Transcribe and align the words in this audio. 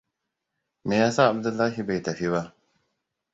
Me 0.87 0.95
yasa 1.01 1.27
Abdullahi 1.33 1.87
bai 1.87 2.01
tafi 2.03 2.31
ba? 2.31 2.41